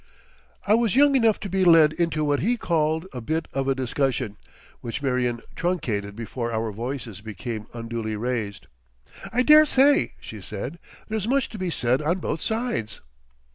[0.65, 3.75] I was young enough to be led into what he called "a bit of a
[3.75, 4.35] discussion,"
[4.79, 8.65] which Marion truncated before our voices became unduly raised.
[9.31, 13.01] "I dare say," she said, "there's much to be said on both sides."